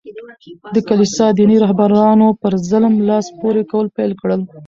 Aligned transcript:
د 0.75 0.77
کلیسا 0.89 1.25
دیني 1.37 1.57
رهبرانو 1.65 2.27
په 2.41 2.47
ظلم 2.69 2.93
لاس 3.09 3.25
پوري 3.39 3.63
کول 3.71 3.85
پېل 3.95 4.11
کړل. 4.21 4.41